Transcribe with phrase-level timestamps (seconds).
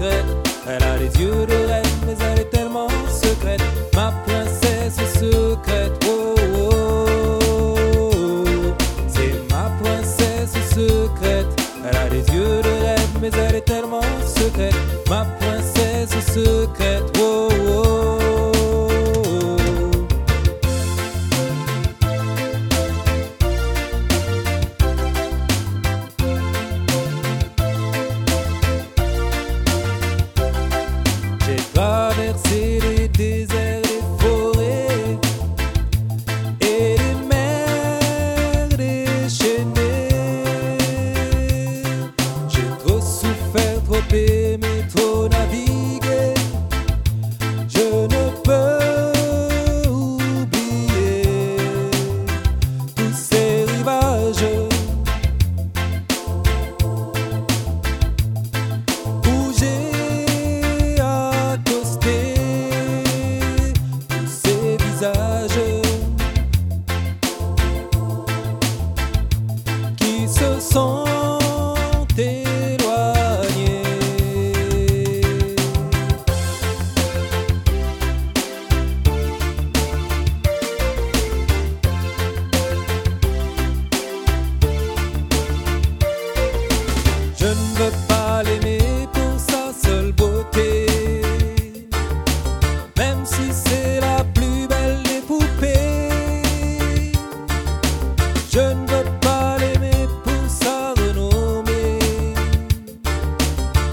[0.00, 3.62] Elle a les yeux de reine, mais elle est tellement secrète.
[3.94, 5.92] Ma princesse secrète.
[6.08, 6.34] Oh,
[6.70, 7.78] oh,
[8.10, 8.44] oh.
[9.08, 11.46] C'est ma princesse secrète.
[11.88, 14.74] Elle a les yeux de reine, mais elle est tellement secrète.
[15.08, 17.13] Ma princesse secrète.
[87.84, 90.86] Je ne veux pas l'aimer pour sa seule beauté,
[92.96, 96.08] même si c'est la plus belle des poupées.
[98.50, 101.98] Je ne veux pas l'aimer pour sa renommée,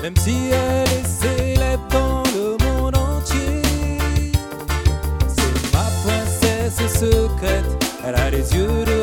[0.01, 3.61] même si elle est célèbre dans le monde entier.
[5.27, 7.65] C'est ma princesse secrète.
[8.05, 9.00] Elle a les yeux de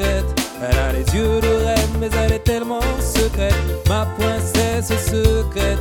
[0.00, 3.54] Elle a les yeux de reine, mais elle est tellement secrète.
[3.88, 5.78] Ma princesse secrète.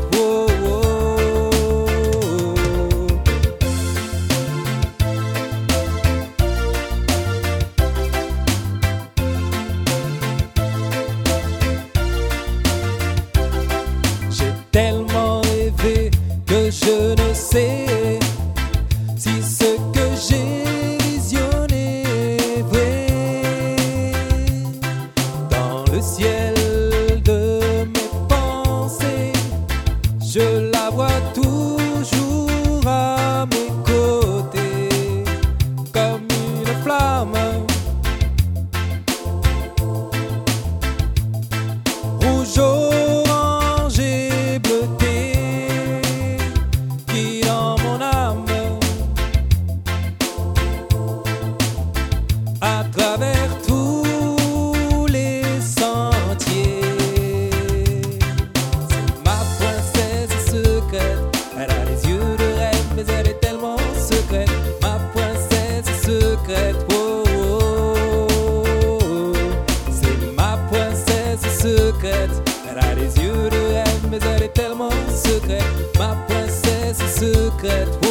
[14.31, 16.11] J'ai tellement rêvé
[16.45, 18.19] que je ne sais
[52.95, 56.81] travers tous les sentiers,
[58.89, 61.19] c'est ma princesse secrète.
[61.57, 64.49] Elle a les yeux de reine, mais elle est tellement secrète.
[64.81, 66.75] Ma princesse secrète.
[66.93, 68.67] Oh, oh,
[68.99, 69.33] oh.
[69.91, 72.31] C'est ma princesse secrète.
[72.69, 75.63] Elle a les yeux de reine, mais elle est tellement secrète.
[75.97, 78.02] Ma princesse secrète.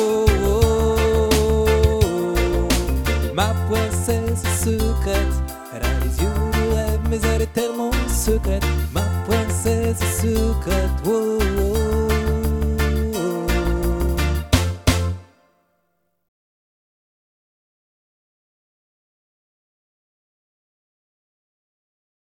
[4.47, 5.35] Secrète.
[5.75, 8.65] Elle a les yeux de rêve, mais elle est tellement secrète.
[8.93, 10.91] Ma princesse secrète.
[11.07, 12.12] Oh, oh,